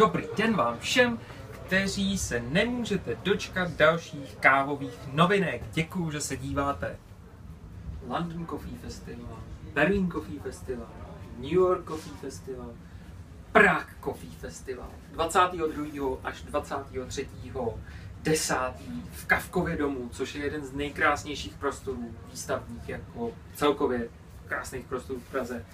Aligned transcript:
Dobrý 0.00 0.24
den 0.36 0.56
vám 0.56 0.78
všem, 0.78 1.18
kteří 1.50 2.18
se 2.18 2.40
nemůžete 2.40 3.16
dočkat 3.22 3.70
dalších 3.70 4.36
kávových 4.36 4.98
novinek. 5.12 5.62
Děkuju, 5.72 6.10
že 6.10 6.20
se 6.20 6.36
díváte. 6.36 6.96
London 8.08 8.46
Coffee 8.46 8.78
Festival, 8.78 9.38
Berlin 9.74 10.10
Coffee 10.10 10.40
Festival, 10.40 10.88
New 11.38 11.52
York 11.52 11.88
Coffee 11.88 12.12
Festival, 12.20 12.72
Prague 13.52 13.94
Coffee 14.04 14.30
Festival 14.30 14.88
22. 15.12 16.18
až 16.24 16.42
23. 16.42 17.28
10. 18.22 18.56
v 19.12 19.26
Kavkově 19.26 19.76
domu, 19.76 20.08
což 20.12 20.34
je 20.34 20.44
jeden 20.44 20.64
z 20.64 20.72
nejkrásnějších 20.72 21.54
prostorů 21.54 22.14
výstavních, 22.30 22.88
jako 22.88 23.32
celkově 23.54 24.08
krásných 24.46 24.86
prostorů 24.86 25.20
v 25.20 25.30
Praze. 25.30 25.64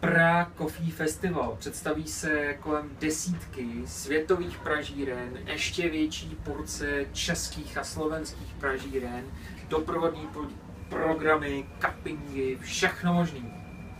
Prague 0.00 0.52
Coffee 0.58 0.90
Festival. 0.90 1.56
Představí 1.58 2.08
se 2.08 2.54
kolem 2.54 2.90
desítky 3.00 3.66
světových 3.86 4.58
pražíren, 4.58 5.38
ještě 5.46 5.88
větší 5.88 6.36
porce 6.44 7.06
českých 7.12 7.78
a 7.78 7.84
slovenských 7.84 8.54
pražíren, 8.60 9.24
doprovodní 9.68 10.26
pro- 10.26 10.48
programy, 10.88 11.66
cuppingy, 11.80 12.58
všechno 12.60 13.14
možný. 13.14 13.52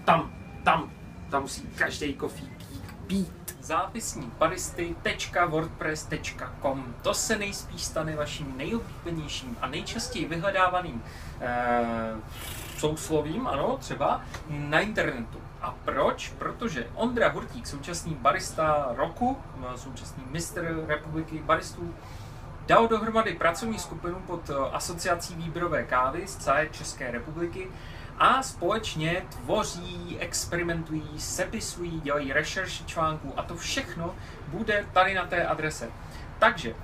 Tam, 0.04 0.34
tam, 0.64 0.92
tam 1.30 1.42
musí 1.42 1.62
každý 1.62 2.06
geek 2.06 2.94
být. 3.06 3.40
Zápisní 3.60 4.32
baristy.wordpress.com 4.38 6.94
To 7.02 7.14
se 7.14 7.38
nejspíš 7.38 7.84
stane 7.84 8.16
vaším 8.16 8.56
nejoblíbenějším 8.56 9.56
a 9.60 9.68
nejčastěji 9.68 10.24
vyhledávaným 10.24 11.02
eh, 11.40 12.14
souslovím, 12.80 13.46
ano, 13.46 13.76
třeba 13.80 14.20
na 14.48 14.80
internetu. 14.80 15.38
A 15.62 15.74
proč? 15.84 16.32
Protože 16.38 16.86
Ondra 16.94 17.28
Hurtík, 17.28 17.66
současný 17.66 18.14
barista 18.14 18.88
roku, 18.96 19.38
no, 19.56 19.78
současný 19.78 20.22
mistr 20.30 20.84
republiky 20.86 21.38
baristů, 21.38 21.94
dal 22.66 22.88
dohromady 22.88 23.34
pracovní 23.34 23.78
skupinu 23.78 24.14
pod 24.26 24.50
eh, 24.50 24.54
asociací 24.72 25.34
výběrové 25.34 25.84
kávy 25.84 26.26
z 26.26 26.36
celé 26.36 26.68
České 26.68 27.10
republiky 27.10 27.68
a 28.18 28.42
společně 28.42 29.22
tvoří, 29.30 30.16
experimentují, 30.20 31.20
sepisují, 31.20 32.00
dělají 32.00 32.32
rešerši 32.32 32.84
článků 32.84 33.32
a 33.36 33.42
to 33.42 33.56
všechno 33.56 34.14
bude 34.48 34.86
tady 34.92 35.14
na 35.14 35.26
té 35.26 35.46
adrese. 35.46 35.88
Takže 36.38 36.74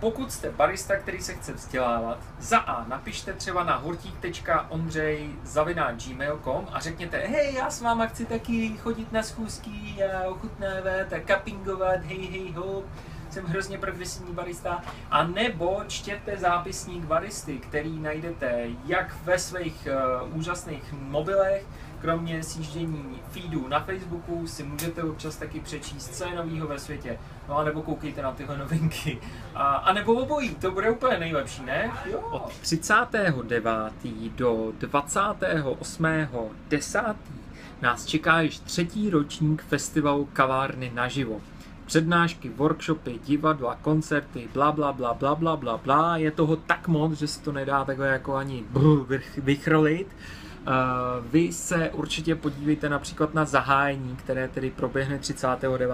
pokud 0.00 0.32
jste 0.32 0.50
barista, 0.50 0.96
který 0.96 1.22
se 1.22 1.34
chce 1.34 1.52
vzdělávat, 1.52 2.18
za 2.40 2.58
A 2.58 2.88
napište 2.88 3.32
třeba 3.32 3.64
na 3.64 3.76
hurtík.ondřej.gmail.com 3.76 6.68
a 6.72 6.80
řekněte, 6.80 7.18
hej, 7.18 7.54
já 7.54 7.70
s 7.70 7.80
váma 7.80 8.06
chci 8.06 8.26
taky 8.26 8.76
chodit 8.76 9.12
na 9.12 9.22
schůzky 9.22 10.04
a 10.04 10.28
ochutnávat 10.28 11.12
a 11.12 11.20
cuppingovat, 11.26 12.04
hej, 12.04 12.26
hej, 12.26 12.52
ho, 12.52 12.82
jsem 13.30 13.44
hrozně 13.44 13.78
progresivní 13.78 14.34
barista. 14.34 14.82
A 15.10 15.26
nebo 15.26 15.80
čtěte 15.88 16.36
zápisník 16.36 17.04
baristy, 17.04 17.58
který 17.58 18.00
najdete 18.00 18.66
jak 18.86 19.14
ve 19.24 19.38
svých 19.38 19.88
uh, 20.22 20.38
úžasných 20.38 20.92
mobilech, 20.92 21.64
kromě 22.06 22.42
sjíždění 22.42 23.20
feedů 23.30 23.68
na 23.68 23.80
Facebooku 23.80 24.46
si 24.46 24.62
můžete 24.62 25.02
občas 25.02 25.36
taky 25.36 25.60
přečíst, 25.60 26.16
co 26.16 26.24
je 26.24 26.34
novýho 26.34 26.68
ve 26.68 26.78
světě. 26.78 27.18
No 27.48 27.58
a 27.58 27.64
nebo 27.64 27.82
koukejte 27.82 28.22
na 28.22 28.32
tyhle 28.32 28.58
novinky. 28.58 29.18
A, 29.54 29.74
a 29.74 29.92
nebo 29.92 30.14
obojí, 30.14 30.54
to 30.54 30.70
bude 30.70 30.90
úplně 30.90 31.18
nejlepší, 31.18 31.64
ne? 31.64 31.90
Jo. 32.12 32.20
Od 32.30 32.48
39. 32.48 33.64
do 34.36 34.72
28.10. 34.80 37.14
nás 37.82 38.04
čeká 38.04 38.40
již 38.40 38.58
třetí 38.58 39.10
ročník 39.10 39.62
festivalu 39.62 40.28
kavárny 40.32 40.90
naživo. 40.94 41.40
Přednášky, 41.86 42.48
workshopy, 42.48 43.20
divadla, 43.24 43.78
koncerty, 43.82 44.48
bla 44.52 44.72
bla 44.72 44.92
bla 44.92 45.14
bla 45.14 45.34
bla 45.34 45.56
bla 45.56 45.76
bla. 45.76 46.16
Je 46.16 46.30
toho 46.30 46.56
tak 46.56 46.88
moc, 46.88 47.12
že 47.12 47.28
se 47.28 47.42
to 47.42 47.52
nedá 47.52 47.84
takhle 47.84 48.08
jako 48.08 48.34
ani 48.34 48.64
brr, 48.70 49.20
vychrolit. 49.38 50.08
Uh, 50.66 51.26
vy 51.30 51.52
se 51.52 51.90
určitě 51.90 52.34
podívejte 52.34 52.88
například 52.88 53.34
na 53.34 53.44
zahájení, 53.44 54.16
které 54.16 54.48
tedy 54.48 54.70
proběhne 54.70 55.18
39. 55.18 55.90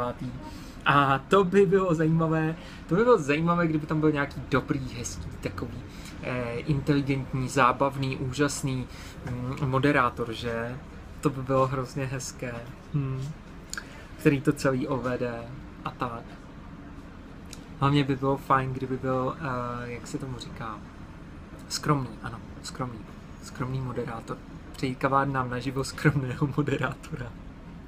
A 0.86 1.18
to 1.18 1.44
by 1.44 1.66
bylo 1.66 1.94
zajímavé, 1.94 2.56
to 2.86 2.94
by 2.94 3.04
bylo 3.04 3.18
zajímavé, 3.18 3.66
kdyby 3.66 3.86
tam 3.86 4.00
byl 4.00 4.12
nějaký 4.12 4.42
dobrý, 4.50 4.88
hezký, 4.98 5.28
takový 5.40 5.82
eh, 6.22 6.54
inteligentní, 6.54 7.48
zábavný, 7.48 8.16
úžasný 8.16 8.86
mm, 9.30 9.56
moderátor, 9.70 10.32
že? 10.32 10.76
To 11.20 11.30
by 11.30 11.42
bylo 11.42 11.66
hrozně 11.66 12.04
hezké. 12.04 12.54
Hmm. 12.94 13.28
Který 14.16 14.40
to 14.40 14.52
celý 14.52 14.88
ovede 14.88 15.34
a 15.84 15.90
tak. 15.90 16.22
Hlavně 17.80 18.04
by 18.04 18.16
bylo 18.16 18.36
fajn, 18.36 18.72
kdyby 18.72 18.96
byl, 18.96 19.36
uh, 19.40 19.88
jak 19.90 20.06
se 20.06 20.18
tomu 20.18 20.38
říká, 20.38 20.78
skromný, 21.68 22.10
ano, 22.22 22.38
skromný, 22.62 22.98
skromný 23.42 23.80
moderátor. 23.80 24.36
Přeji 24.82 24.94
kavárnám 24.94 25.50
naživo 25.50 25.84
skromného 25.84 26.48
moderátora. 26.56 27.32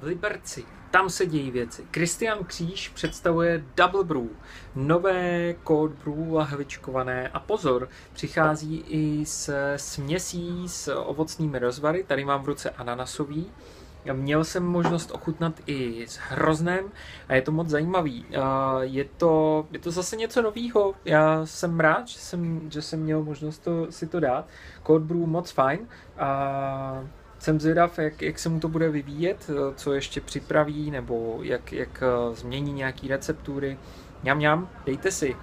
Liberci, 0.01 0.65
tam 0.91 1.09
se 1.09 1.25
dějí 1.25 1.51
věci. 1.51 1.87
Kristian 1.91 2.43
Kříž 2.43 2.89
představuje 2.89 3.63
Double 3.77 4.03
Brew, 4.03 4.27
nové 4.75 5.55
cold 5.67 5.91
brew 5.91 6.33
lahvičkované 6.33 7.29
a 7.29 7.39
pozor, 7.39 7.89
přichází 8.13 8.83
i 8.87 9.25
s 9.25 9.53
směsí 9.75 10.69
s 10.69 10.95
ovocnými 10.95 11.59
rozvary, 11.59 12.03
tady 12.03 12.25
mám 12.25 12.43
v 12.43 12.47
ruce 12.47 12.69
ananasový, 12.69 13.51
Měl 14.13 14.43
jsem 14.43 14.65
možnost 14.65 15.11
ochutnat 15.11 15.53
i 15.65 16.07
s 16.07 16.17
hroznem 16.17 16.85
a 17.27 17.35
je 17.35 17.41
to 17.41 17.51
moc 17.51 17.69
zajímavý. 17.69 18.25
Je 18.81 19.05
to, 19.17 19.65
je 19.71 19.79
to 19.79 19.91
zase 19.91 20.15
něco 20.15 20.41
novýho. 20.41 20.93
Já 21.05 21.45
jsem 21.45 21.79
rád, 21.79 22.07
že 22.07 22.19
jsem, 22.19 22.71
že 22.71 22.81
jsem 22.81 22.99
měl 22.99 23.23
možnost 23.23 23.59
to, 23.59 23.91
si 23.91 24.07
to 24.07 24.19
dát. 24.19 24.47
Cold 24.87 25.03
brew 25.03 25.27
moc 25.27 25.51
fajn 25.51 25.87
a 26.17 27.03
jsem 27.39 27.59
zvědav, 27.59 27.99
jak, 27.99 28.21
jak 28.21 28.39
se 28.39 28.49
mu 28.49 28.59
to 28.59 28.67
bude 28.67 28.89
vyvíjet, 28.89 29.49
co 29.75 29.93
ještě 29.93 30.21
připraví 30.21 30.91
nebo 30.91 31.39
jak, 31.41 31.71
jak 31.73 32.03
změní 32.33 32.73
nějaký 32.73 33.07
receptury. 33.07 33.77
Mňam, 34.23 34.37
mňam, 34.37 34.69
dejte 34.85 35.11
si 35.11 35.35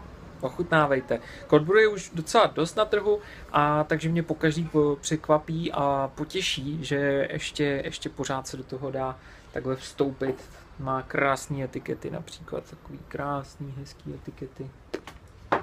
ochutnávejte. 0.42 1.20
Cold 1.50 1.62
brew 1.62 1.78
je 1.78 1.88
už 1.88 2.10
docela 2.14 2.46
dost 2.46 2.76
na 2.76 2.84
trhu, 2.84 3.20
a 3.52 3.84
takže 3.84 4.08
mě 4.08 4.22
pokaždý 4.22 4.70
překvapí 5.00 5.72
a 5.72 6.10
potěší, 6.14 6.84
že 6.84 7.28
ještě, 7.32 7.64
ještě 7.84 8.08
pořád 8.08 8.46
se 8.46 8.56
do 8.56 8.64
toho 8.64 8.90
dá 8.90 9.18
takhle 9.52 9.76
vstoupit. 9.76 10.44
Má 10.78 11.02
krásné 11.02 11.64
etikety 11.64 12.10
například, 12.10 12.70
takový 12.70 12.98
krásný, 13.08 13.74
hezký 13.78 14.14
etikety. 14.14 14.70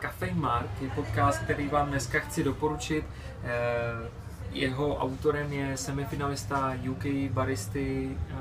Cafe 0.02 0.34
Mark 0.34 0.82
je 0.82 0.90
podcast, 0.90 1.44
který 1.44 1.68
vám 1.68 1.90
dneska 1.90 2.20
chci 2.20 2.44
doporučit. 2.44 3.06
Eh, 3.44 4.10
jeho 4.52 4.98
autorem 4.98 5.54
je 5.54 5.78
semifinalista 5.78 6.74
UK 6.90 7.32
baristy 7.32 8.18
eh, 8.30 8.36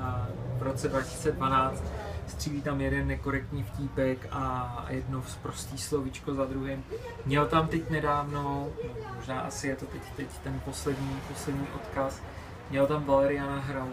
v 0.57 0.63
roce 0.63 0.87
2012 0.89 1.83
střílí 2.29 2.61
tam 2.61 2.81
jeden 2.81 3.07
nekorektní 3.07 3.63
vtípek 3.63 4.27
a 4.31 4.85
jedno 4.89 5.23
prostý 5.41 5.77
slovíčko 5.77 6.33
za 6.33 6.45
druhým. 6.45 6.83
Měl 7.25 7.47
tam 7.47 7.67
teď 7.67 7.89
nedávno, 7.89 8.67
možná 9.15 9.39
asi 9.39 9.67
je 9.67 9.75
to 9.75 9.85
teď, 9.85 10.01
teď 10.15 10.27
ten 10.43 10.61
poslední, 10.65 11.21
poslední 11.27 11.67
odkaz, 11.75 12.21
měl 12.69 12.87
tam 12.87 13.05
Valeriana 13.05 13.59
Hrau 13.59 13.89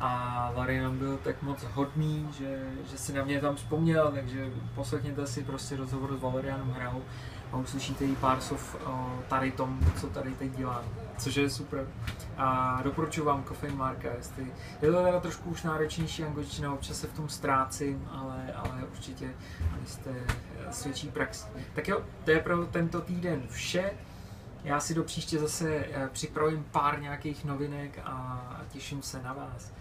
a 0.00 0.52
Valerian 0.54 0.98
byl 0.98 1.16
tak 1.16 1.42
moc 1.42 1.62
hodný, 1.62 2.28
že, 2.38 2.62
že 2.90 2.98
si 2.98 3.12
na 3.12 3.24
mě 3.24 3.40
tam 3.40 3.56
vzpomněl, 3.56 4.12
takže 4.14 4.50
poslechněte 4.74 5.26
si 5.26 5.44
prostě 5.44 5.76
rozhovor 5.76 6.16
s 6.16 6.20
Valerianem 6.20 6.70
Hrau 6.70 7.00
a 7.52 7.56
uslyšíte 7.56 8.04
jí 8.04 8.16
pár 8.16 8.40
slov 8.40 8.76
o 8.86 9.22
tady 9.28 9.50
tom, 9.52 9.80
co 10.00 10.06
tady 10.06 10.34
teď 10.34 10.50
dělám, 10.56 10.84
což 11.18 11.36
je 11.36 11.50
super. 11.50 11.86
A 12.36 12.80
doporučuji 12.84 13.24
vám 13.24 13.44
Coffee 13.44 13.72
Marka, 13.72 14.08
jestli 14.16 14.52
je 14.82 14.92
to 14.92 15.02
teda 15.02 15.20
trošku 15.20 15.50
už 15.50 15.62
náročnější 15.62 16.24
angličtina, 16.24 16.72
občas 16.72 17.00
se 17.00 17.06
v 17.06 17.12
tom 17.12 17.28
ztrácím, 17.28 18.08
ale, 18.12 18.52
ale 18.54 18.84
určitě 18.92 19.30
jste 19.86 20.10
svědčí 20.70 21.08
praxi. 21.08 21.46
Tak 21.74 21.88
jo, 21.88 22.02
to 22.24 22.30
je 22.30 22.40
pro 22.40 22.66
tento 22.66 23.00
týden 23.00 23.42
vše. 23.48 23.90
Já 24.64 24.80
si 24.80 24.94
do 24.94 25.04
příště 25.04 25.38
zase 25.38 25.74
eh, 25.76 26.08
připravím 26.12 26.64
pár 26.72 27.00
nějakých 27.00 27.44
novinek 27.44 27.98
a 28.04 28.60
těším 28.72 29.02
se 29.02 29.22
na 29.22 29.32
vás. 29.32 29.72